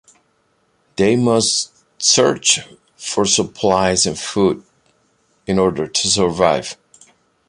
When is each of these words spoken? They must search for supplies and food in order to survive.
They 0.95 1.15
must 1.15 1.85
search 2.01 2.61
for 2.97 3.23
supplies 3.25 4.07
and 4.07 4.17
food 4.17 4.63
in 5.45 5.59
order 5.59 5.85
to 5.85 6.07
survive. 6.07 6.75